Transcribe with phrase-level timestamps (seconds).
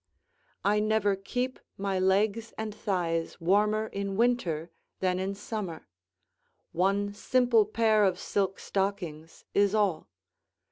[0.65, 5.87] I never keep my legs and thighs warmer in winter than in summer;
[6.71, 10.07] one simple pair of silk stockings is all.